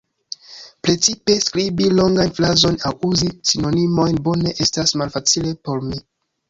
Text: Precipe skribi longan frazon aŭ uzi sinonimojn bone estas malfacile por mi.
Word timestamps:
Precipe 0.87 1.35
skribi 1.47 1.91
longan 1.99 2.33
frazon 2.39 2.81
aŭ 2.91 2.95
uzi 3.11 3.31
sinonimojn 3.51 4.19
bone 4.31 4.59
estas 4.69 5.01
malfacile 5.03 5.55
por 5.69 5.89
mi. 5.93 6.05